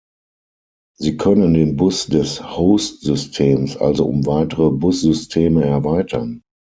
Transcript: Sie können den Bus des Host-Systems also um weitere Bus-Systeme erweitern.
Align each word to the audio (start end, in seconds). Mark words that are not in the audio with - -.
Sie 0.97 1.15
können 1.15 1.53
den 1.53 1.75
Bus 1.75 2.07
des 2.07 2.41
Host-Systems 2.57 3.77
also 3.77 4.07
um 4.07 4.25
weitere 4.25 4.71
Bus-Systeme 4.71 5.63
erweitern. 5.63 6.41